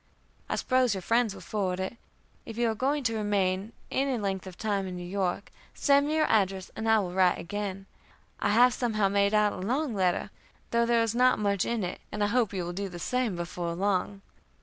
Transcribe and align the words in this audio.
I 0.49 0.55
suppose 0.55 0.95
your 0.95 1.03
friends 1.03 1.35
will 1.35 1.41
forward 1.43 1.79
it. 1.79 1.97
If 2.43 2.57
you 2.57 2.71
are 2.71 2.73
going 2.73 3.03
to 3.03 3.15
remain 3.15 3.71
any 3.91 4.17
length 4.17 4.47
of 4.47 4.57
time 4.57 4.87
in 4.87 4.95
New 4.95 5.05
York, 5.05 5.51
send 5.75 6.07
me 6.07 6.15
your 6.15 6.25
address, 6.25 6.71
and 6.75 6.89
I 6.89 6.97
will 6.97 7.13
write 7.13 7.37
again. 7.37 7.85
I 8.39 8.49
have 8.49 8.73
somehow 8.73 9.09
made 9.09 9.35
out 9.35 9.53
a 9.53 9.57
long 9.57 9.93
letter, 9.93 10.31
though 10.71 10.87
there 10.87 11.03
is 11.03 11.13
not 11.13 11.37
much 11.37 11.65
in 11.65 11.83
it, 11.83 12.01
and 12.11 12.23
I 12.23 12.27
hope 12.33 12.51
you 12.51 12.63
will 12.65 12.73
do 12.73 12.89
the 12.89 12.97
same 12.97 13.35
before 13.35 13.75
long. 13.75 14.23